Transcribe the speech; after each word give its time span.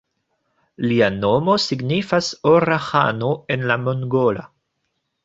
Lia 0.91 1.09
nomo 1.17 1.57
signifas 1.65 2.29
"Ora 2.53 2.79
ĥano" 2.87 3.29
en 3.57 3.67
la 3.73 3.77
mongola. 3.83 4.49